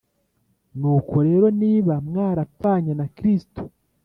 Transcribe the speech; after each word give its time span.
Nuko 0.79 1.15
rero 1.27 1.47
niba 1.61 1.93
mwarapfanye 2.07 2.91
na 2.99 3.05
Kristo 3.15 3.61